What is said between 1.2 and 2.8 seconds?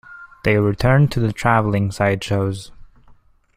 travelling sideshows.